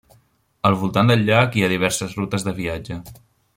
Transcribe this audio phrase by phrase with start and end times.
[0.69, 2.99] Al voltant del llac hi ha diverses rutes de viatge.